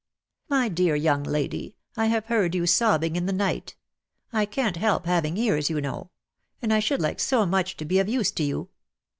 [0.49, 3.75] "My dear young lady, I have heard you sob bing in the night.
[4.33, 6.09] I can't help having ears, you know;
[6.59, 8.69] and I should like so much to be of use to you.